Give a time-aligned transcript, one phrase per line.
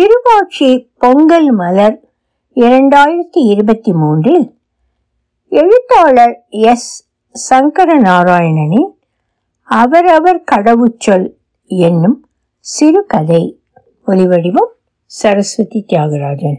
[0.00, 2.00] இருவாட்சி பொங்கல் மலர்
[2.54, 4.54] இரண்டாயிரத்தி இருபத்தி மூன்றில்
[5.48, 7.08] எழுத்தாளர் எஸ்.
[7.32, 8.90] சங்கர நாராயணனின்
[9.62, 11.30] அவரவர் கடவுச்சொல்
[11.66, 12.28] என்னும்
[12.58, 13.60] சிறுகதை
[14.06, 14.72] ஒலிவடிவம்
[15.04, 16.58] சரஸ்வதி தியாகராஜன்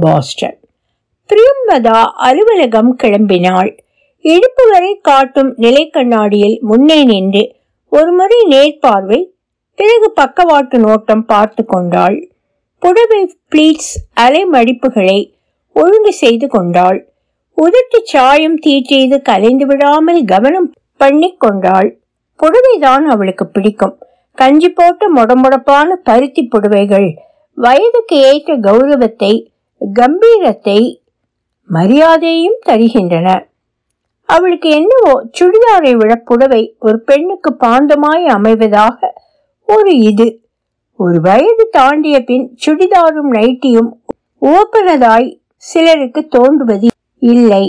[0.00, 0.60] பாஸ்டன்.
[1.28, 3.78] பிரியம்பதா அலுவலகம் கிளம்பினாள்.
[4.20, 7.56] இடுப்பு வரை காட்டும் நிலை கண்ணாடியில் முன்னே நின்று
[7.88, 9.26] ஒருமுறை நேர்பார்வை
[9.74, 12.33] பிறகு பக்கவாட்டு நோட்டம் பார்த்து கொண்டாள்.
[12.84, 15.32] புடவை பிளீட்ஸ் அலைமடிப்புகளை
[15.72, 16.98] ஒழுங்கு செய்து கொண்டாள்.
[17.58, 21.98] உதட்டு சாயம் தீற்றியது கலைந்து விடாமல் கவனம் பண்ணி கொண்டாள்.
[22.40, 23.98] புடவைதான் அவளுக்கு பிடிக்கும்.
[24.34, 27.08] கஞ்சி போட்ட முடமுடப்பான பருத்தி புடவைகள்
[27.54, 29.32] வயதுக்கு ஏற்ற கௌரவத்தை
[29.80, 30.78] கம்பீரத்தை
[31.70, 33.28] மரியாதையும் தருகின்றன.
[34.24, 38.98] அவளுக்கு என்னவோ சுடிதாரை விட புடவை ஒரு பெண்ணுக்கு பாந்தமாய் அமைவதாக
[39.66, 40.28] ஒரு இது.
[40.98, 43.88] ஒரு வயது தாண்டிய பின் சுடிதாரும் நைட்டியும்
[44.42, 47.64] ஓப்பனதாய் சிலருக்கு தோன்றுவது இல்லை.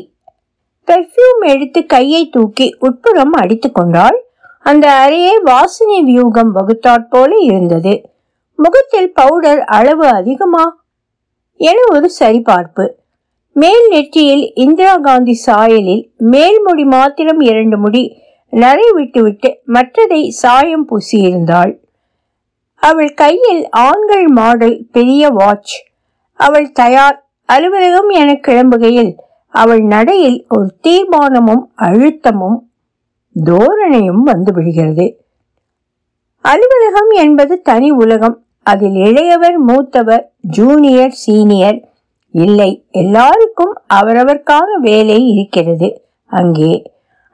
[0.88, 4.18] பெர்ஃப்யூம் எடுத்து கையை தூக்கி உட்புறம் அடித்து கொண்டால்
[4.60, 7.94] அந்த அறையே வாசனை வியூகம் வகுத்தாற் போல இருந்தது.
[8.56, 10.66] முகத்தில் பவுடர் அளவு அதிகமா
[11.56, 12.86] என ஒரு சரிபார்ப்பு.
[13.52, 18.04] மேல் நெற்றியில் இந்திரா காந்தி சாயலில் மேல் முடி மாத்திரம் இரண்டு முடி
[18.50, 21.74] நரை விட்டுவிட்டு மற்றதை சாயம் பூசியிருந்தாள்.
[22.90, 25.74] அவள் கையில் ஆண்கள் மாடல் பெரிய வாட்ச்
[26.40, 27.18] அவள் தயார்
[27.50, 29.12] அலுவலகம் என கிளம்புகையில்
[29.54, 32.58] அவள் நடையில் ஒரு தீர்மானமும் அழுத்தமும்
[33.36, 35.06] தோரணையும் வந்து விடுகிறது.
[36.46, 38.38] அலுவலகம் என்பது தனி உலகம்.
[38.64, 41.80] அதில் இளையவர் மூத்தவர் ஜூனியர் சீனியர்
[42.34, 42.72] இல்லை.
[42.92, 45.90] எல்லாருக்கும் அவரவர்க்கான வேலை இருக்கிறது
[46.26, 46.74] அங்கே.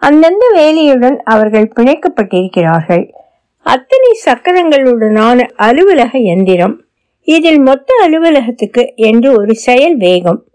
[0.01, 3.03] அந்தந்த வேலையுடன் அவர்கள் பிணைக்கப்பட்டிருக்கிறார்கள்.
[3.63, 6.81] அத்தனை சக்கரங்களுடனான அலுவலக எந்திரம்.
[7.21, 10.45] இதில் மொத்த அலுவலகத்துக்கு என்று ஒரு செயல் வேகம்.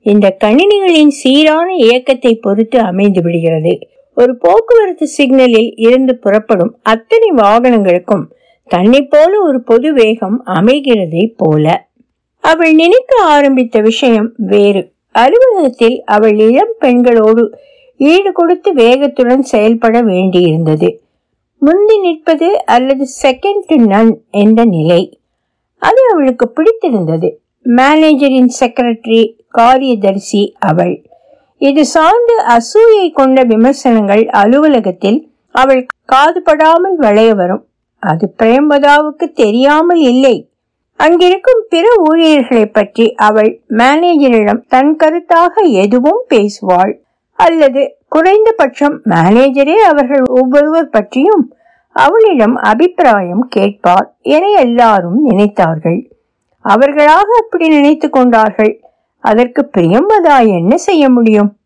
[0.00, 3.78] இந்த கணினிகளின் சீரான இயக்கத்தை பொறுத்து அமைந்து விடுகிறது.
[4.14, 8.24] ஒரு போக்குவரத்து சிக்னலில் இருந்து புறப்படும் அத்தனை வாகனங்களுக்கும்
[8.68, 11.88] தன்னை போல ஒரு பொது வேகம் அமைகிறதை போல.
[12.40, 14.92] அவள் நினைக்க ஆரம்பித்த விஷயம் வேறு.
[15.12, 17.58] அலுவலகத்தில் அவள் இளம் பெண்களோடு
[17.96, 21.04] ஈடு கொடுத்து வேகத்துடன் செயல்பட வேண்டியிருந்தது.
[21.62, 25.20] முந்தி நிற்பது அல்லது செகண்ட் டு நன் என்ற நிலை.
[25.82, 27.28] அது அவளுக்கு பிடித்திருந்தது.
[27.64, 30.94] மேனேஜரின் செக்ரட்டரி காரியதரிசி அவள்.
[31.58, 35.18] இது சார்ந்து அசூயை கொண்ட விமர்சனங்கள் அலுவலகத்தில்
[35.54, 37.64] அவள் காதுபடாமல் வளைய வரும்.
[38.02, 40.50] அது பிரேம்பதாவுக்கு தெரியாமல் இல்லை.
[41.00, 46.92] அங்கிருக்கும் பிற ஊழியர்களை பற்றி அவள் மேனேஜரிடம் தன் கருத்தாக எதுவும் பேசுவாள்.
[47.38, 47.82] அல்லது
[48.16, 51.54] குறைந்தபட்சம் மேனேஜரே அவர்கள் ஒவ்வொருவர் பற்றியும்
[51.90, 56.10] அவளிடம் அபிப்பிராயம் கேட்பார் என எல்லாரும் நினைத்தார்கள்.
[56.60, 58.80] அவர்களாக அப்படி நினைத்து கொண்டார்கள்.
[59.18, 61.56] அதற்கு பிரியம்பதா என்ன செய்ய முடியும்?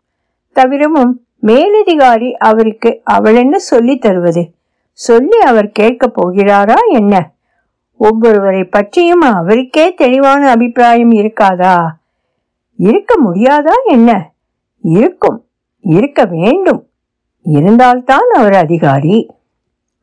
[0.53, 4.51] தவிரவும் மேலதிகாரி அவருக்கு அவள் என்ன சொல்லி தருவது?
[4.93, 7.31] சொல்லி அவர் கேட்க போகிறாரா என்ன?
[8.01, 11.87] ஒவ்வொருவரை பற்றியும் அவருக்கே தெளிவான அபிப்பிராயம் இருக்காதா?
[12.77, 14.31] இருக்க முடியாதா என்ன?
[14.81, 15.45] இருக்கும்.
[15.81, 16.87] இருக்க வேண்டும்.
[17.43, 19.31] இருந்தால்தான் அவர் அதிகாரி.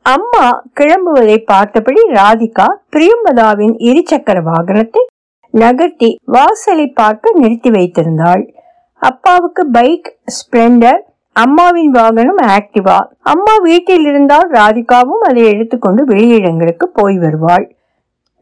[0.02, 5.02] அம்மா கிளம்புவதை பார்த்தபடி ராதிகா பிரியம்பதாவின் இருசக்கர வாகனத்தை
[5.50, 8.54] நகர்த்தி வாசலை பார்க்க நிறுத்தி வைத்திருந்தாள்.
[8.94, 11.00] அப்பாவுக்கு பைக் ஸ்பிளெண்டர்
[11.32, 12.98] அம்மாவின் வாகனம் ஆக்டிவா.
[13.20, 17.76] அம்மா வீட்டில் இருந்தால் ராதிகாவும் அதை எடுத்துக்கொண்டு வெளியிடங்களுக்கு போய் வருவாள்.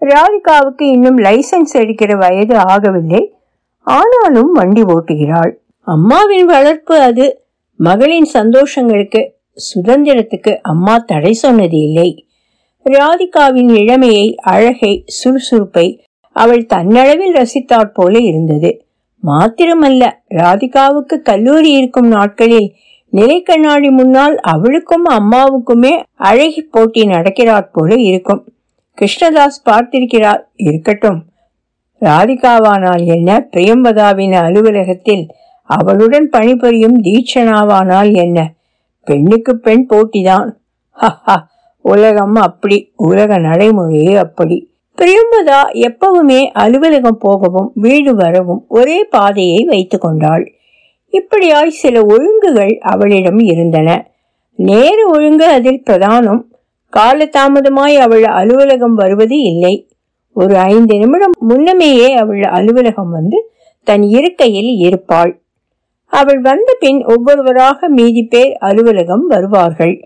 [0.01, 3.31] ராதிகாவுக்கு இன்னும் லைசன்ஸ் எடுக்கிற வயது ஆகவில்லை.
[3.81, 5.53] ஆனாலும் வண்டி ஓட்டுகிறாள்.
[5.87, 7.27] அம்மாவின் வளர்ப்பு அது.
[7.77, 9.21] மகளின் சந்தோஷங்களுக்கு
[9.59, 12.27] சுதந்திரத்துக்கு அம்மா தடை சொன்னது இல்லை.
[12.87, 15.87] ராதிகாவின் இளமையை அழகை சுறுசுறுப்பை
[16.37, 18.71] அவள் தன்னளவில் ரசித்தாற் போல இருந்தது.
[19.27, 22.69] மாத்திரமல்ல ராதிகாவுக்கு கல்லூரி இருக்கும் நாட்களில்
[23.13, 28.43] நிலை கண்ணாடி முன்னால் அவளுக்கும் அம்மாவுக்குமே அழகி போட்டி நடக்கிறாற் போல இருக்கும்.
[28.99, 31.25] கிருஷ்ணதாஸ் பார்த்திருக்கிறார் இருக்கட்டும்.
[32.01, 35.27] ராதிகாவானால் என்ன பிரியம்பதாவின் அலுவலகத்தில்
[35.67, 38.53] அவளுடன் பணிபுரியும் தீட்சணாவானால் என்ன?
[39.05, 40.51] பெண்ணுக்கு பெண் போட்டிதான்.
[41.81, 44.57] உலகம் அப்படி உலக நடைமுறையே அப்படி.
[44.97, 50.53] பிரியம்பதா எப்பவுமே அலுவலகம் போகவும் வீடு வரவும் ஒரே பாதையை வைத்து கொண்டாள்.
[51.13, 54.11] இப்படியாய் சில ஒழுங்குகள் அவளிடம் இருந்தன.
[54.55, 56.43] நேர ஒழுங்கு அதில் பிரதானம்.
[56.97, 59.89] காலதாமதமாய் அவள் அலுவலகம் வருவது இல்லை.
[60.33, 63.53] ஒரு ஐந்து நிமிடம் முன்னமேயே அவள் அலுவலகம் வந்து
[63.83, 65.41] தன் இருக்கையில் இருப்பாள்.
[66.07, 70.05] அவள் வந்த பின் ஒவ்வொருவராக மீதி பேர் அலுவலகம் வருவார்கள்.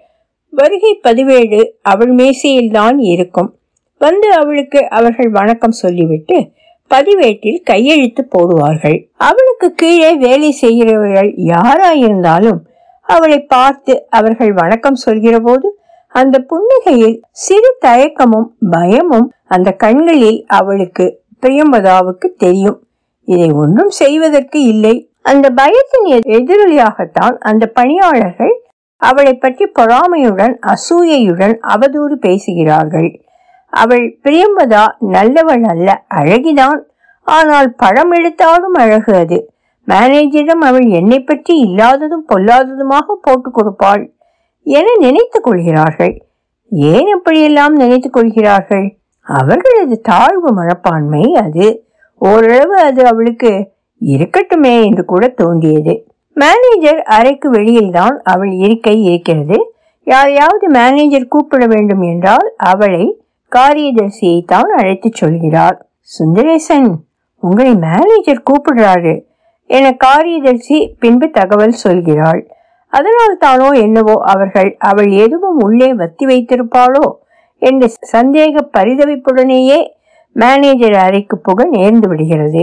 [0.51, 3.55] வருகை பதிவேடு அவள் மேசையில்தான் இருக்கும்.
[3.99, 6.51] வந்து அவளுக்கு அவர்கள் வணக்கம் சொல்லிவிட்டு
[6.89, 9.07] பதிவேட்டில் கையெழுத்து போடுவார்கள்.
[9.17, 12.59] அவளுக்கு கீழே வேலை செய்கிறவர்கள் யாராயிருந்தாலும்
[13.01, 22.29] அவளை பார்த்து அவர்கள் வணக்கம் சொல்கிற போது அந்த புன்னகையில் சிறு தயக்கமும் பயமும் அந்த கண்களில் அவளுக்கு பிரியம்பதாவுக்கு
[22.37, 22.83] தெரியும்.
[23.25, 25.10] இதை ஒன்றும் செய்வதற்கு இல்லை.
[25.23, 28.63] அந்த பயத்தின் எதிரொலியாகத்தான் அந்த பணியாளர்கள்
[28.97, 33.21] அவளை பற்றி பொறாமையுடன் அசூயையுடன் அவதூறு பேசுகிறார்கள்.
[33.71, 36.81] அவள் பிரியம்பதா நல்லவள் அல்ல அழகிதான்.
[37.23, 39.53] ஆனால் படம் எடுத்தாலும் அழகு அது.
[39.89, 44.11] மேனேஜரிடம் அவள் என்னை பற்றி இல்லாததும் பொல்லாததுமாக போட்டுக் கொடுப்பாள்
[44.63, 46.27] என நினைத்துக் கொள்கிறார்கள்.
[46.71, 48.99] ஏன் அப்படியெல்லாம் நினைத்துக் கொள்கிறார்கள்?
[49.21, 51.85] அவர்களது தாழ்வு மனப்பான்மை அது.
[52.19, 55.95] ஓரளவு அது அவளுக்கு இருக்கட்டுமே என்று கூட தோன்றியது.
[56.37, 59.59] மேனேஜர் அறைக்கு வெளியில்தான் அவள் இருக்கை இருக்கிறது.
[60.07, 63.05] யாரையாவது மேனேஜர் கூப்பிட வேண்டும் என்றால் அவளை
[63.53, 66.89] காரியதர்சியை தான் அழைத்துச் சொல்கிறார் சுந்தரேசன்
[67.43, 69.15] உங்களை மேனேஜர் கூப்பிடுறாரு
[69.67, 72.41] என காரியதர்சி பின்பு தகவல் சொல்கிறாள்.
[72.93, 77.05] அதனால் தானோ என்னவோ அவர்கள் அவள் எதுவும் உள்ளே வத்தி வைத்திருப்பாளோ
[77.63, 79.81] என்ற சந்தேக பரிதவிப்புடனேயே
[80.37, 82.63] மேனேஜர் அறைக்கு புக நேர்ந்து விடுகிறது.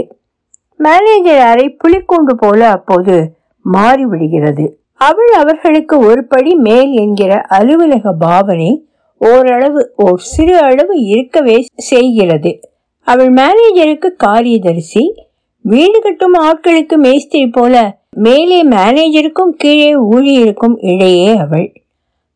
[0.77, 3.33] மேனேஜர் அறை புலிக்கூண்டு போல அப்போது
[3.73, 4.69] மாறிவிடுகிறது.
[4.93, 8.87] அவள் அவர்களுக்கு ஒரு படி மேல் என்கிற அலுவலக பாவனை
[9.17, 12.59] ஓரளவு ஓர் சிறு அளவு இருக்கவே செய்கிறது.
[13.01, 15.13] அவள் மேனேஜருக்கு காரியதரிசி
[15.61, 21.73] வீடு கட்டும் ஆட்களுக்கு மேஸ்திரி போல மேலே மேனேஜருக்கும் கீழே ஊழியருக்கும் இடையே அவள்.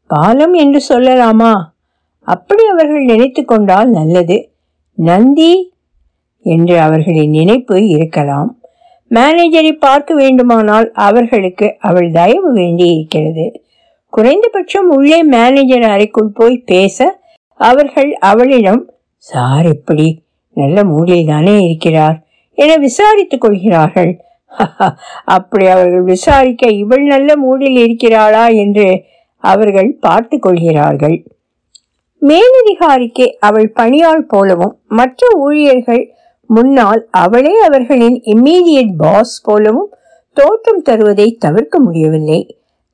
[0.07, 1.53] பாலம் என்று சொல்லலாமா?
[2.19, 4.49] அப்படி அவர்கள் நினைத்து கொண்டால் நல்லது.
[4.93, 5.70] நந்தி
[6.43, 8.49] என்று அவர்களின் நினைப்பு இருக்கலாம்.
[9.11, 13.45] மேனேஜரை பார்க்க வேண்டுமானால் அவர்களுக்கு அவள் தயவு வேண்டி இருக்கிறது.
[14.13, 17.19] குறைந்தபட்சம் உள்ளே மேனேஜர் அறைக்குள் போய் பேச
[17.59, 20.07] அவர்கள் அவளிடம் சார் எப்படி
[20.53, 22.17] நல்ல மூடியில் தானே இருக்கிறார்
[22.57, 24.11] என விசாரித்துக் கொள்கிறார்கள்.
[25.25, 28.47] அப்படி அவர்கள் விசாரிக்க இவள் நல்ல மூடில் இருக்கிறாளா?
[28.47, 29.03] என்று
[29.43, 31.15] அவர்கள் பார்த்து கொள்கிறார்கள்.
[32.21, 36.03] மேலதிகாரிக்கு அவள் பணியாள் போலவும் மற்ற ஊழியர்கள்
[36.53, 39.89] முன்னால் அவளே அவர்களின் இம்மீடியட் பாஸ் போலவும்
[40.37, 42.39] தோற்றம் தருவதை தவிர்க்க முடியவில்லை.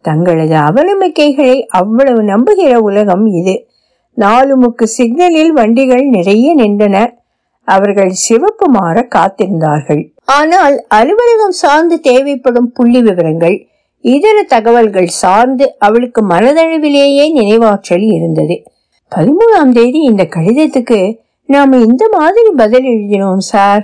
[0.05, 3.55] தங்களது அவநம்பிக்கைகளை அவ்வளவு நம்புகிற உலகம் இது.
[4.17, 6.97] நாலு முக்கு சிக்னலில் வண்டிகள் நிறைய நின்றன.
[7.67, 10.03] அவர்கள் சிவப்பு மாற காத்திருந்தார்கள்.
[10.25, 13.57] ஆனால் அலுவலகம் சார்ந்து தேவைப்படும் புள்ளி விவரங்கள்
[14.03, 18.55] இதர தகவல்கள் சார்ந்து அவளுக்கு மனதளவிலேயே நினைவாற்றல் இருந்தது.
[19.11, 20.99] பதிமூணாம் தேதி இந்த கடிதத்துக்கு
[21.47, 23.83] நாம் இந்த மாதிரி பதில் எழுதினோம் சார்.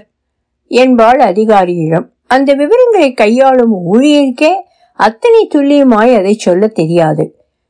[0.67, 2.11] என்பாள் அதிகாரியிடம்.
[2.27, 4.51] அந்த விவரங்களை கையாளும் ஊழியருக்கே
[4.93, 7.25] அத்தனை துல்லியமாய் அதை சொல்ல தெரியாது.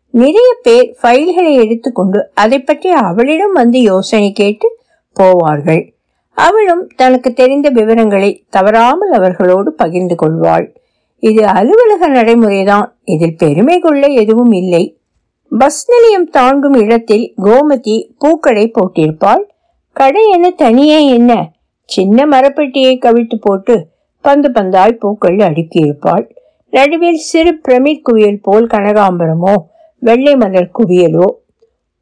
[0.10, 4.78] நிறைய பேர் ஃபைல்களை எடுத்துக்கொண்டு அதை பற்றி அவளிடம் வந்து யோசனை கேட்டு
[5.19, 5.92] போவார்கள்.
[6.38, 10.75] அவளும் தனக்கு தெரிந்த விவரங்களை தவறாமல் அவர்களோடு பகிர்ந்து கொள்வாள்.
[11.19, 12.88] இது அலுவலக நடைமுறைதான்.
[13.04, 14.98] இதில் பெருமை கொள்ள எதுவும் இல்லை.
[15.50, 19.44] பஸ் நிலையம் தாண்டும் இடத்தில் கோமதி பூக்கடை போட்டிருப்பாள்.
[19.94, 21.51] கடை என்ன தனியே என்ன?
[21.86, 23.88] சின்ன மரப்பெட்டியை கவிழ்த்து போட்டு
[24.22, 26.30] பந்து பந்தாய் பூக்கள் அடுக்கியிருப்பாள்.
[26.69, 29.56] நடுவில் சிறு பிரமிட் குவியல் போல் கனகாம்பரமோ
[30.00, 31.28] வெள்ளை மலர் குவியலோ.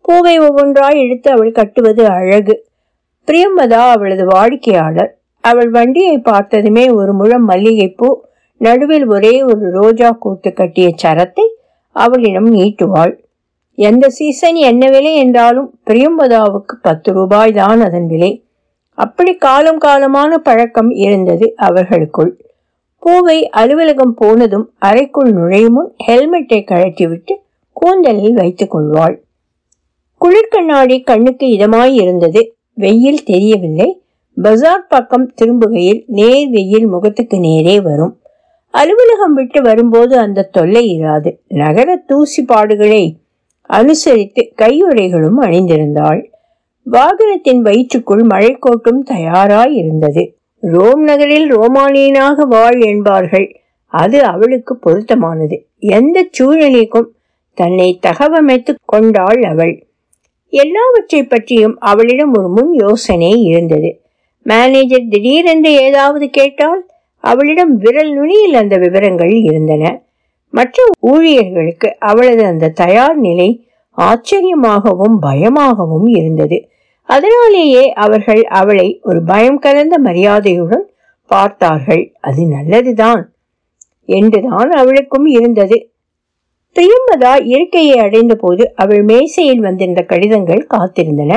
[0.02, 2.66] பூவை ஒவ்வொன்றாய் எடுத்து அவள் கட்டுவது அழகு.
[3.28, 5.12] பிரியம்பதா அவளது வாடிக்கையாளர்.
[5.40, 8.22] அவள் வண்டியை பார்த்ததுமே ஒரு முழம் மல்லிகைப்பூ
[8.58, 11.46] நடுவில் ஒரே ஒரு ரோஜா கூத்து கட்டிய சரத்தை
[11.96, 13.21] அவளிடம் நீட்டுவாள்.
[13.76, 18.44] எந்த சீசன் என்ன விலை என்றாலும் பிரியம்பதாவுக்கு பத்து ரூபாய் தான் அதன் விலை.
[18.94, 22.42] அப்படி காலம் காலமான பழக்கம் இருந்தது அவர்களுக்குள்.
[23.00, 27.36] பூவை அலுவலகம் போனதும் அறைக்குள் நுழையும் முன் ஹெல்மெட்டை கழட்டிவிட்டு
[27.74, 29.24] கூந்தலில் வைத்துக் கொள்வாள்.
[30.22, 32.56] குளிர்கண்ணாடி கண்ணுக்கு இதமாய் இருந்தது.
[32.74, 34.02] வெயில் தெரியவில்லை.
[34.42, 38.20] பஜார் பக்கம் திரும்புகையில் நேர் வெயில் முகத்துக்கு நேரே வரும்.
[38.70, 41.38] அலுவலகம் விட்டு வரும்போது அந்த தொல்லை இராது.
[41.48, 43.20] நகர தூசி பாடுகளை
[43.78, 46.22] அனுசரித்து கையுறைகளும் அணிந்திருந்தாள்.
[46.86, 50.24] வாகனத்தின் வயிற்றுக்குள் மழைக்கோட்டும் தயாராய் இருந்தது
[50.64, 53.48] ரோம் நகரில் ரோமானியனாக வாழ் என்பார்கள்.
[53.94, 55.56] அது அவளுக்கு பொருத்தமானது.
[55.80, 57.10] எந்த சூழ்நிலைக்கும்
[57.58, 59.74] தன்னை தகவமைத்து கொண்டாள் அவள்.
[60.54, 63.90] எல்லாவற்றை பற்றியும் அவளிடம் ஒரு முன் யோசனை இருந்தது.
[64.46, 66.82] மேனேஜர் திடீரென்று ஏதாவது கேட்டால்
[67.24, 69.84] அவளிடம் விரல் நுனியில் அந்த விவரங்கள் இருந்தன.
[70.54, 73.50] மற்ற ஊழியர்களுக்கு அவளது அந்த தயார் நிலை
[73.98, 76.58] ஆச்சரியமாகவும் பயமாகவும் இருந்தது.
[77.10, 80.86] அதனாலேயே அவர்கள் அவளை ஒரு பயம் கலந்த மரியாதையுடன்
[81.30, 82.04] பார்த்தார்கள்.
[82.20, 83.24] அது நல்லதுதான்
[84.10, 85.78] என்றுதான் அவளுக்கும் இருந்தது.
[86.76, 91.34] பிரியம்பதா இருக்கையை அடைந்த போது அவள் மேசையில் வந்திருந்த கடிதங்கள் காத்திருந்தன.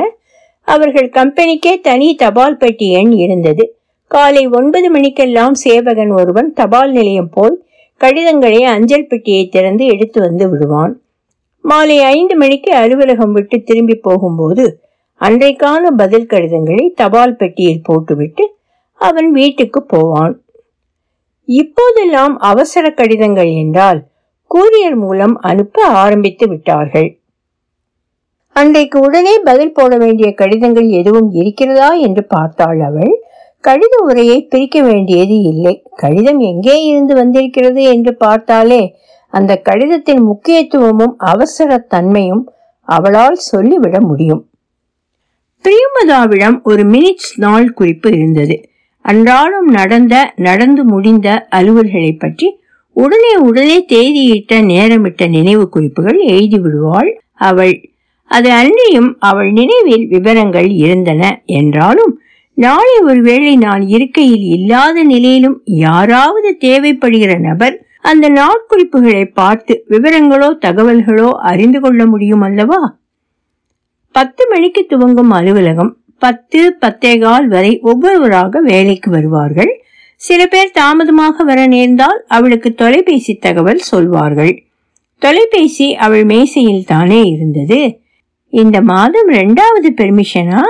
[0.68, 3.64] அவர்கள் கம்பெனிக்கே தனி தபால் பெட்டி எண் இருந்தது.
[4.10, 7.56] காலை ஒன்பது மணிக்கெல்லாம் சேவகன் ஒருவன் தபால் நிலையம் போய்
[8.00, 10.94] கடிதங்களை அஞ்சல் பெட்டியை திறந்து எடுத்து வந்து விடுவான்.
[11.64, 14.64] மாலை ஐந்து மணிக்கு அலுவலகம் விட்டு திரும்பி போகும்போது
[15.20, 18.44] அன்றைக்கான பதில் கடிதங்களை தபால் பெட்டியில் போட்டுவிட்டு
[19.00, 20.34] அவன் வீட்டுக்கு போவான்.
[21.48, 24.00] இப்போதெல்லாம் அவசர கடிதங்கள் என்றால்
[24.50, 27.08] கூரியர் மூலம் அனுப்ப ஆரம்பித்து விட்டார்கள்.
[28.56, 33.14] அன்றைக்கு உடனே பதில் போட வேண்டிய கடிதங்கள் எதுவும் இருக்கிறதா என்று பார்த்தாள் அவள்.
[33.64, 35.74] கடித உரையை பிரிக்க வேண்டியது இல்லை.
[35.94, 38.82] கடிதம் எங்கே இருந்து வந்திருக்கிறது என்று பார்த்தாலே
[39.32, 42.42] அந்த கடிதத்தின் முக்கியத்துவமும் அவசர தன்மையும்
[42.88, 44.42] அவளால் சொல்லிவிட முடியும்.
[45.64, 48.56] பிரியமதாவிடம் ஒரு மினிட்ஸ் நாள் குறிப்பு இருந்தது.
[49.04, 52.48] அன்றாடம் நடந்த நடந்து முடிந்த அலுவல்களை பற்றி
[52.96, 57.74] உடனே உடனே தேதியிட்ட நேரமிட்ட நினைவு குறிப்புகள் எழுதி விடுவாள் அவள்.
[58.30, 61.22] அது அன்றியும் அவள் நினைவில் விவரங்கள் இருந்தன
[61.58, 62.12] என்றாலும்
[62.54, 71.80] நாளை ஒருவேளை நான் இருக்கையில் இல்லாத நிலையிலும் யாராவது தேவைப்படுகிற நபர் அந்த நாட்குறிப்புகளை பார்த்து விவரங்களோ தகவல்களோ அறிந்து
[71.80, 72.98] கொள்ள முடியும் அல்லவா?
[74.12, 79.82] பத்து மணிக்கு துவங்கும் அலுவலகம் பத்து பத்தேகால் வரை ஒவ்வொருவராக வேலைக்கு வருவார்கள்.
[80.16, 84.64] சில பேர் தாமதமாக வர நேர்ந்தால் அவளுக்கு தொலைபேசி தகவல் சொல்வார்கள்.
[85.18, 87.98] தொலைபேசி அவள் மேசையில் தானே இருந்தது.
[88.48, 90.62] இந்த மாதம் ரெண்டாவது பெர்மிஷனா?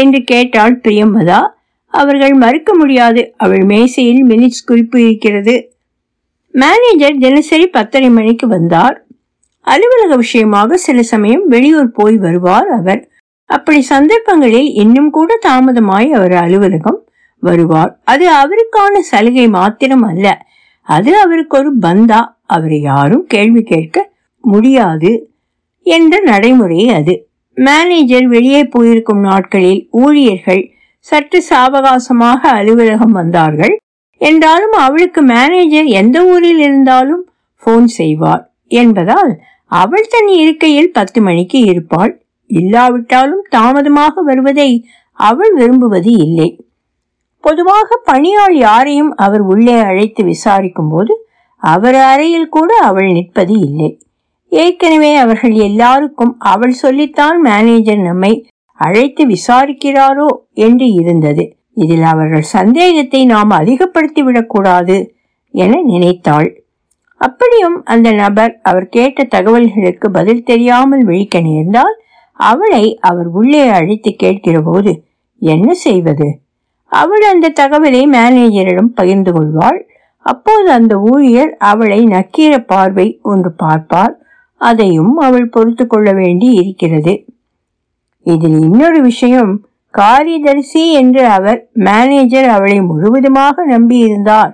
[0.00, 1.40] என்று கேட்டாள் பிரியம்பதா
[1.86, 3.34] அவர்கள் மறுக்க முடியாது.
[3.36, 5.74] அவள் மேசையில் மினிட்ஸ் குறிப்பு இருக்கிறது.
[6.54, 9.04] மேனேஜர் தினசரி பத்தரை மணிக்கு வந்தார்.
[9.60, 13.10] அலுவலக விஷயமாக சில சமயம் வெளியூர் போய் வருவார் அவர்.
[13.44, 17.00] அப்படி சந்தர்ப்பங்களில் இன்னும் கூட தாமதமாய் அவர் அலுவலகம்
[17.40, 18.00] வருவார்.
[18.04, 20.46] அது அவருக்கான சலுகை மாத்திரம் அல்ல.
[20.82, 22.20] அது அவருக்கு ஒரு பந்தா.
[22.46, 25.12] அவரை யாரும் கேள்வி கேட்க முடியாது
[25.82, 27.14] என்ற நடைமுறை அது.
[27.56, 30.62] மேனேஜர் வெளியே போயிருக்கும் நாட்களில் ஊழியர்கள்
[30.98, 33.74] சற்று சாவகாசமாக அலுவலகம் வந்தார்கள்.
[34.20, 37.24] என்றாலும் அவளுக்கு மேனேஜர் எந்த ஊரில் இருந்தாலும்
[37.62, 38.52] போன் செய்வார்.
[38.66, 39.32] என்பதால்
[39.66, 42.12] அவள் தன் இருக்கையில் பத்து மணிக்கு இருப்பாள்.
[42.46, 44.70] இல்லாவிட்டாலும் தாமதமாக வருவதை
[45.12, 46.48] அவள் விரும்புவது இல்லை.
[47.44, 51.12] பொதுவாக பணியாள் யாரையும் அவர் உள்ளே அழைத்து விசாரிக்கும் போது
[51.56, 53.90] அவர் அறையில் கூட அவள் நிற்பது இல்லை.
[54.52, 58.32] ஏற்கனவே அவர்கள் எல்லாருக்கும் அவள் சொல்லித்தான் மேனேஜர் நம்மை
[58.74, 60.28] அழைத்து விசாரிக்கிறாரோ
[60.66, 61.44] என்று இருந்தது.
[61.74, 64.96] இதில் அவர்கள் சந்தேகத்தை நாம் அதிகப்படுத்தி விடக்கூடாது
[65.54, 66.48] என நினைத்தாள்.
[67.20, 71.96] அப்படியும் அந்த நபர் அவர் கேட்ட தகவல்களுக்கு பதில் தெரியாமல் விழிக்க நேர்ந்தால்
[72.40, 74.92] அவளை அவர் உள்ளே அழைத்து கேட்கிற போது
[75.42, 76.28] என்ன செய்வது?
[76.92, 79.78] அவள் அந்த தகவலை மேனேஜரிடம் பகிர்ந்து கொள்வாள்.
[80.26, 84.14] அப்போது அந்த ஊழியர் அவளை நக்கீர பார்வை ஒன்று பார்ப்பார்.
[84.62, 87.24] அதையும் அவள் பொறுத்து கொள்ள வேண்டி இருக்கிறது
[88.26, 89.52] இதில் இன்னொரு விஷயம்
[89.94, 94.52] காரிதரிசி என்று அவர் மேனேஜர் அவளை முழுவதுமாக நம்பியிருந்தார்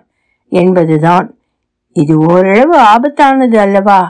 [0.52, 1.26] என்பதுதான்.
[1.92, 4.00] இது ஓரளவு ஆபத்தானது அல்லவா?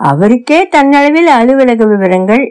[0.00, 2.44] அவருக்கே தன்னளவில் அலுவலக விவரங்கள்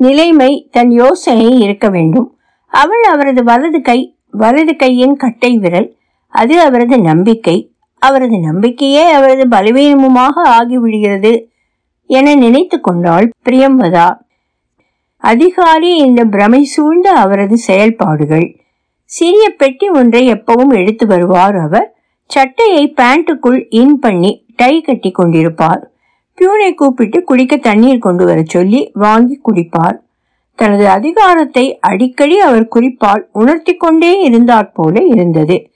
[0.00, 2.28] நிலைமை தன் யோசனை இருக்க வேண்டும்.
[2.72, 3.98] அவள் அவரது வலது கை
[4.30, 5.88] வலது கையின் கட்டை விரல்
[6.32, 7.56] அது அவரது நம்பிக்கை.
[8.02, 11.32] அவரது நம்பிக்கையே அவரது பலவீனமுமாக ஆகிவிடுகிறது.
[12.06, 14.22] என நினைத்து கொண்டாள் பிரியம்பதா
[15.16, 18.56] அதிகாரி இந்த பிரமை சூழ்ந்த அவரது செயல்பாடுகள்.
[19.04, 21.96] சிறிய பெட்டி ஒன்றை எப்பவும் எடுத்து வருவார் அவர்.
[22.26, 25.82] சட்டையை பேண்ட்டுக்குள் இன் பண்ணி டை கட்டி கொண்டிருப்பார்.
[26.38, 29.96] பியூனை கூப்பிட்டு குடிக்க தண்ணீர் கொண்டு வர சொல்லி வாங்கி குடிப்பார்.
[30.54, 35.70] தனது அதிகாரத்தை அடிக்கடி அவர் குறிப்பால் உணர்த்தி கொண்டே இருந்தாற் போல இருந்தது.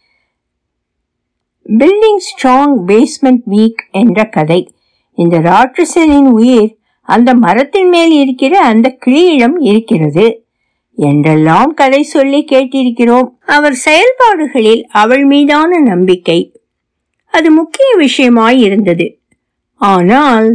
[1.79, 4.73] பில்டிங் ஸ்ட்ராங் பேஸ்மெண்ட் வீக் என்ற கதை.
[5.19, 10.27] இந்த ராட்சசனின் உயிர் அந்த மரத்தின் மேல் இருக்கிற அந்த கிளியிடம் இருக்கிறது
[10.99, 13.29] என்றெல்லாம் கதை சொல்லி கேட்டிருக்கிறோம்.
[13.47, 16.53] அவர் செயல்பாடுகளில் அவள் மீதான நம்பிக்கை
[17.27, 19.07] அது முக்கிய விஷயமாய் இருந்தது.
[19.81, 20.49] ஆனால்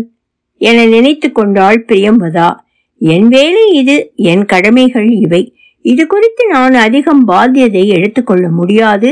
[0.58, 2.50] என நினைத்து கொண்டாள் பிரியம்பதா
[2.98, 5.44] என் வேலை இது என் கடமைகள் இவை.
[5.82, 9.12] இது குறித்து நான் அதிகம் பாத்தியதை எடுத்துக்கொள்ள முடியாது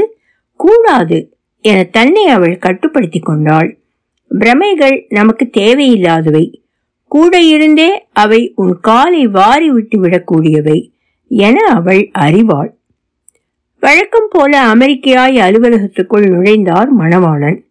[0.59, 1.19] கூடாது
[1.65, 3.69] என தன்னை அவள் கட்டுப்படுத்தி கொண்டாள்.
[4.39, 6.53] பிரமைகள் நமக்கு தேவையில்லாதவை.
[7.07, 10.91] கூட இருந்தே அவை உன் காலை வாரி விட்டு விடக்கூடியவை
[11.27, 12.71] என அவள் அறிவாள்.
[13.79, 17.63] வழக்கம் போல அமெரிக்கையாய் அலுவலகத்துக்குள் நுழைந்தார் மணவாளன்.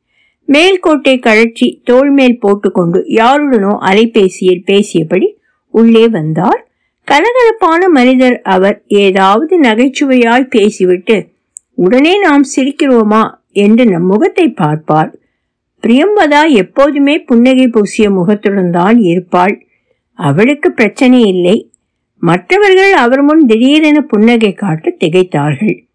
[0.48, 5.28] மேல்கோட்டை கழற்றி தோள் மேல் போட்டுக்கொண்டு யாருடனோ அலைபேசியில் பேசியபடி
[5.70, 6.68] உள்ளே வந்தார்.
[7.08, 11.28] கலகலப்பான மனிதர் அவர் ஏதாவது நகைச்சுவையாய் பேசிவிட்டு
[11.74, 13.22] உடனே நாம் சிரிக்கிறோமா?
[13.52, 15.19] என்று நம் முகத்தை பார்ப்பார்.
[15.82, 19.66] பிரியம்பதா எப்போதுமே புன்னகை பூசிய முகத்துடன் தான் இருப்பாள்.
[20.12, 21.70] அவளுக்கு பிரச்சனை இல்லை.
[22.16, 25.88] மற்றவர்கள் அவர் முன் திடீரென புன்னகை காட்ட திகைத்தார்கள்.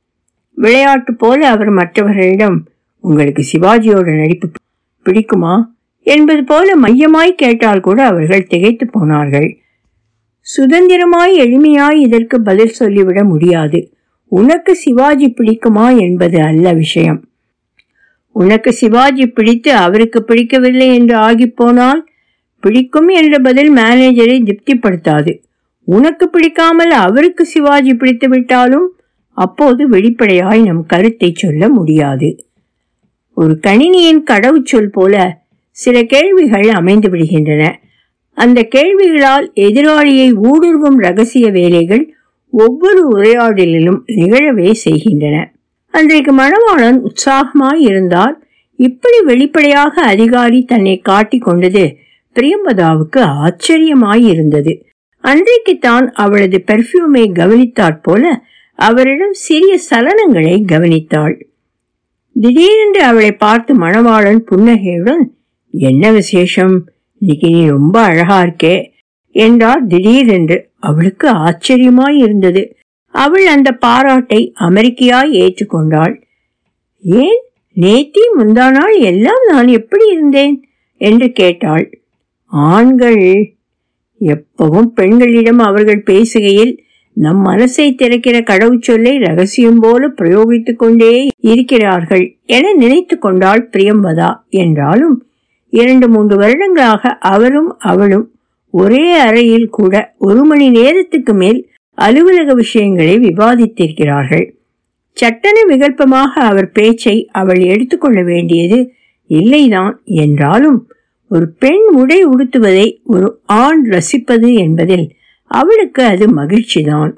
[0.54, 2.68] விளையாட்டு போல அவர் மற்றவர்களிடம்
[3.00, 4.50] உங்களுக்கு சிவாஜியோட நடிப்பு
[5.06, 5.64] பிடிக்குமா?
[6.02, 9.58] என்பது போல மையமாய் கேட்டால் கூட அவர்கள் திகைத்து போனார்கள்.
[10.58, 13.94] சுதந்திரமாய் எளிமையாய் இதற்கு பதில் சொல்லிவிட முடியாது.
[14.28, 17.24] உனக்கு சிவாஜி பிடிக்குமா என்பது அல்ல விஷயம்.
[18.36, 22.02] உனக்கு சிவாஜி பிடித்து அவருக்கு பிடிக்கவில்லை என்று ஆகிப்போனால்
[22.60, 25.42] பிடிக்கும் என்ற பதில் மேனேஜரை திருப்திப்படுத்தாது.
[25.84, 28.88] உனக்கு பிடிக்காமல் அவருக்கு சிவாஜி பிடித்து விட்டாலும்
[29.30, 32.30] அப்போது வெளிப்படையாய் நம் கருத்தை சொல்ல முடியாது.
[33.34, 37.64] ஒரு கணினியின் கடவுச்சொல் போல சில கேள்விகள் அமைந்து விடுகின்றன.
[38.34, 42.06] அந்த கேள்விகளால் எதிராளியை ஊடுருவும் ரகசிய வேலைகள்
[42.50, 45.38] ஒவ்வொரு உரையாடலிலும் நிகழவே செய்கின்றன.
[45.96, 51.98] அன்றைக்கு மணவாளன் உற்சாகமாய் இருந்தார் இப்படி வெளிப்படையாக அதிகாரி தன்னை காட்டிக் கொண்டது
[52.36, 54.86] பிரியம்பதாவுக்கு ஆச்சரியமாய் இருந்தது
[55.22, 58.44] அன்றைக்குத்தான் அவளது பெர்ஃப்யூமை கவனித்தாற் போல
[58.76, 61.42] அவரிடம் சிறிய சலனங்களை கவனித்தாள்.
[62.34, 65.36] திடீரென்று அவளை பார்த்து மணவாளன் புன்னகையுடன்
[65.72, 66.86] என்ன விசேஷம்?
[67.18, 68.76] இன்னைக்கு நீ ரொம்ப அழகா இருக்கே
[69.32, 69.88] என்றார்.
[69.88, 72.75] திடீரென்று அவளுக்கு ஆச்சரியமாய் இருந்தது
[73.16, 76.14] அவள் அந்த பாராட்டை அமெரிக்கையாய் ஏற்றுக்கொண்டாள்.
[77.04, 77.40] ஏன்?
[77.76, 80.56] நேத்தி முந்தா நாள் எல்லாம் நான் எப்படி இருந்தேன்?
[81.02, 81.86] என்று கேட்டாள்.
[82.52, 83.22] ஆண்கள்.
[84.22, 86.74] எப்பவும் பெண்களிடம் அவர்கள் பேசுகையில்
[87.18, 91.12] நம் மனசை திறக்கிற கடவுச்சொல்லை ரகசியம் போல பிரயோகித்துக் கொண்டே
[91.46, 95.16] இருக்கிறார்கள் என நினைத்து கொண்டாள் பிரியம்பதா என்றாலும்
[95.74, 98.26] இரண்டு மூன்று வருடங்களாக அவரும் அவளும்
[98.74, 101.60] ஒரே அறையில் கூட ஒரு மணி நேரத்துக்கு மேல்
[101.96, 104.46] அலுவலக விஷயங்களை விவாதித்திருக்கிறார்கள்.
[105.18, 108.80] சட்டன விகல்பமாக அவர் பேச்சை அவள் எடுத்துக்கொள்ள வேண்டியது
[109.30, 110.80] இல்லைதான் என்றாலும்
[111.32, 115.06] ஒரு பெண் உடை உடுத்துவதை ஒரு ஆண் ரசிப்பது என்பதில்
[115.52, 117.14] அவளுக்கு அது மகிழ்ச்சிதான்.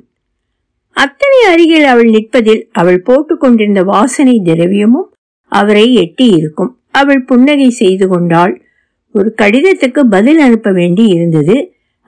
[0.92, 5.10] அத்தனை அருகில் அவள் நிற்பதில் அவள் போட்டுக்கொண்டிருந்த வாசனை திரவியமும்
[5.52, 8.54] அவரை எட்டி இருக்கும் அவள் புன்னகை செய்து கொண்டாள்.
[9.16, 11.58] ஒரு கடிதத்துக்கு பதில் அனுப்ப வேண்டி இருந்தது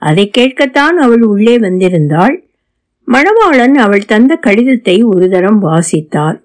[0.02, 2.36] அதை கேட்கத்தான் அவள் உள்ளே வந்திருந்தாள்.
[3.14, 6.38] மணவாளன் அவள் தந்த கடிதத்தை ஒரு தரம் வாசித்தார்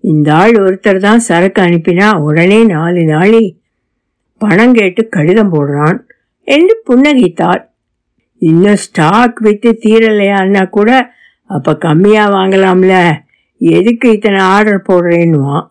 [0.00, 3.60] இந்த ஆள் ஒருத்தர் தான் சரக்கு அனுப்பினா உடனே நாலு நாளி
[4.38, 5.98] பணம் கேட்டு கடிதம் போடுறான்
[6.42, 7.72] என்று புன்னகித்தார்
[8.38, 11.12] இன்னும் ஸ்டாக் விற்று தீரலையான்னா கூட
[11.46, 13.12] அப்ப கம்மியா வாங்கலாம்ல.
[13.58, 15.66] எதுக்கு இத்தனை ஆர்டர் போடுறேன்னுவான்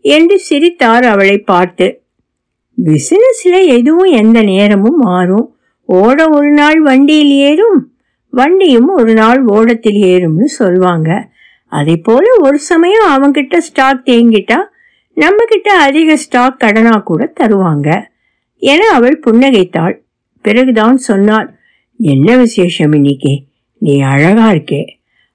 [0.00, 2.04] என்று சிரித்தார் அவளை பார்த்து.
[2.78, 5.56] பிசினஸ்ல எதுவும் எந்த நேரமும் மாறும்.
[5.84, 7.91] ஓட ஒரு நாள் வண்டியில் ஏறும்.
[8.32, 11.28] வண்டியும் ஒரு நாள் ஓடத்தில் ஏறும்னு சொல்லுவாங்க
[11.66, 14.56] அதே போல ஒரு சமயம் அவங்கிட்ட ஸ்டாக் தேங்கிட்டா
[15.14, 17.88] நம்ம கிட்ட அதிக ஸ்டாக் கடனா கூட தருவாங்க.
[18.58, 19.94] என அவள் புன்னகைத்தாள்.
[20.42, 21.48] பிறகுதான் சொன்னாள்
[21.98, 23.42] என்ன விசேஷம் இன்னைக்கு?
[23.78, 24.82] நீ அழகா இருக்கே.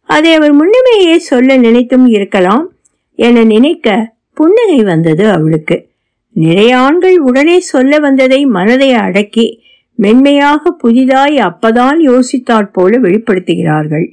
[0.03, 2.71] அதை அவர் முன்னமேயே சொல்ல நினைத்தும் இருக்கலாம்
[3.15, 5.77] என நினைக்க புன்னகை வந்தது அவளுக்கு.
[6.33, 9.47] நிறைய ஆண்கள் உடனே சொல்ல வந்ததை மனதை அடக்கி
[9.97, 14.07] மென்மையாக புதிதாய் அப்பதான் யோசித்தாற் போல வெளிப்படுத்துகிறார்கள்.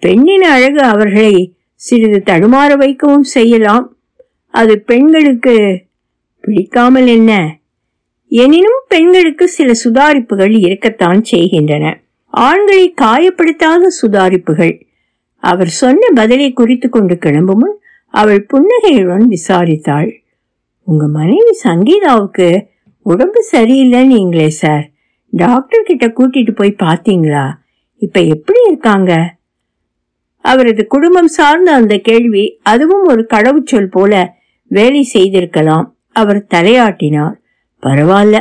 [0.00, 3.96] பெண்ணின் அழகு அவர்களை சிறிது தடுமாற வைக்கவும் செய்யலாம்.
[4.54, 5.84] அது பெண்களுக்கு
[6.40, 7.58] பிடிக்காமல் என்ன?
[8.28, 12.00] எனினும் பெண்களுக்கு சில சுதாரிப்புகள் இருக்கத்தான் செய்கின்றன.
[12.26, 14.74] ஆண்களை காயப்படுத்தாத சுதாரிப்புகள்.
[15.42, 17.76] அவர் சொன்ன பதிலை குறித்து கொண்டு கிளம்பும் முன்
[18.14, 20.10] அவள் புன்னகையுடன் விசாரித்தாள்.
[20.82, 22.48] உங்க மனைவி சங்கீதாவுக்கு
[23.02, 24.86] உடம்பு சரியில்லைன்னீங்களே சார்.
[25.38, 27.52] டாக்டர் கிட்ட கூட்டிட்டு போய் பார்த்தீங்களா
[27.96, 29.36] இப்ப எப்படி இருக்காங்க?
[30.40, 35.86] அவரது குடும்பம் சார்ந்த அந்த கேள்வி அதுவும் ஒரு கடவுச்சொல் போல வேலை செய்திருக்கலாம்.
[36.12, 37.36] அவர் தலையாட்டினார்.
[37.82, 38.36] பரவாயில்ல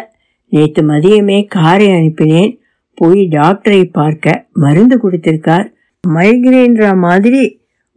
[0.50, 2.58] நேத்து மதியமே காரை அனுப்பினேன்.
[2.94, 5.68] போய் டாக்டரை பார்க்க மருந்து கொடுத்திருக்கார்.
[6.08, 7.44] மைக்ரேன்ற மாதிரி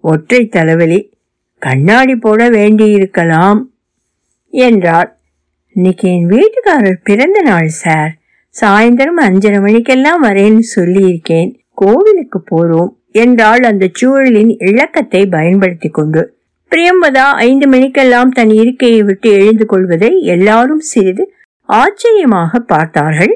[0.00, 1.00] ஒற்றை தலைவலி.
[1.58, 3.60] கண்ணாடி போட வேண்டியிருக்கலாம்
[4.50, 5.10] என்றார்.
[5.74, 8.19] இன்னைக்கு என் வீட்டுக்காரர் பிறந்த நாள் சார்.
[8.54, 11.50] சாயந்தரம் அஞ்சரை மணிக்கெல்லாம் வரேன்னு சொல்லியிருக்கேன்.
[11.74, 16.22] கோவிலுக்கு போறோம் என்றாள் அந்த சூழலின் இழக்கத்தை பயன்படுத்தி கொண்டு.
[16.72, 21.24] பிரியம்பதா ஐந்து மணிக்கெல்லாம் தன் இருக்கையை விட்டு எழுந்து கொள்வதை எல்லாரும் சிறிது
[21.68, 23.34] ஆச்சரியமாக பார்த்தார்கள்.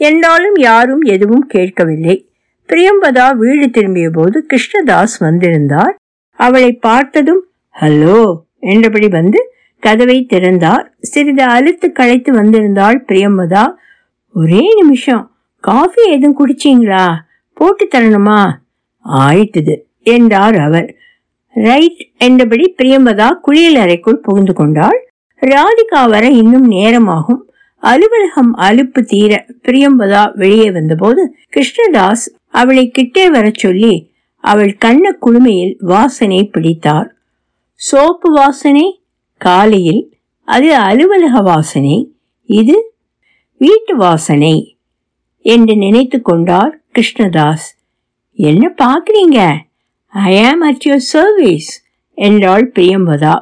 [0.00, 2.16] என்றாலும் யாரும் எதுவும் கேட்கவில்லை.
[2.68, 5.94] பிரியம்பதா வீடு திரும்பிய போது கிருஷ்ணதாஸ் வந்திருந்தார்.
[6.38, 7.42] அவளை பார்த்ததும்
[7.74, 8.20] ஹலோ
[8.72, 9.40] என்றபடி வந்து
[9.82, 10.84] கதவை திறந்தார்.
[11.00, 13.64] சிறிது அழுத்து களைத்து வந்திருந்தாள் பிரியம்பதா
[14.34, 15.30] ஒரே நிமிஷம்.
[15.60, 17.14] காஃபி எதுவும் குடிச்சீங்களா?
[17.54, 18.52] போட்டு தரணுமா?
[19.08, 20.94] ஆயிட்டது என்றார் அவர்.
[21.48, 25.12] ரைட் என்றபடி பிரியம்பதா குளியல் அறைக்குள் புகுந்து கொண்டாள்.
[25.40, 27.48] ராதிகா வர இன்னும் நேரமாகும்.
[27.76, 36.48] அலுவலகம் அலுப்பு தீர பிரியம்பதா வெளியே வந்தபோது கிருஷ்ணதாஸ் அவளை கிட்டே வரச் சொல்லி அவள் கண்ண குளுமையில் வாசனை
[36.48, 37.14] பிடித்தார்.
[37.74, 39.02] சோப்பு வாசனை
[39.36, 42.93] காலையில் அது அலுவலக வாசனை இது
[43.56, 44.76] வீட்டு வாசனை
[45.44, 47.66] என்று நினைத்து கொண்டார் கிருஷ்ணதாஸ்.
[48.34, 49.56] என்ன பார்க்குறீங்க?
[50.06, 51.70] ஐ ஆம் அட் யுவர் சர்வீஸ்
[52.18, 53.34] என்றாள் பிரியம்பதா.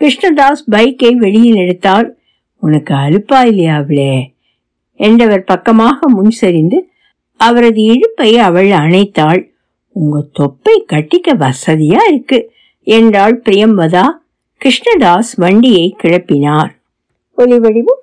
[0.00, 2.08] கிருஷ்ணதாஸ் பைக்கை வெளியில் எடுத்தார்
[2.62, 4.34] உனக்கு அலுப்பா இல்லையா அவளே?
[5.00, 6.78] என்றவர் பக்கமாக முன் சரிந்து
[7.40, 9.42] அவரது இழுப்பை அவள் அணைத்தாள்.
[9.96, 14.06] உங்க தொப்பை கட்டிக்க வசதியா இருக்கு என்றாள் பிரியம்பதா.
[14.60, 16.72] கிருஷ்ணதாஸ் வண்டியை கிளப்பினார்.
[17.38, 18.02] ஒலிவடிவும்